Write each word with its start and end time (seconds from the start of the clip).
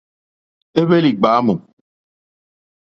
Éhwélì 0.79 1.11
ɡbámù. 1.17 1.53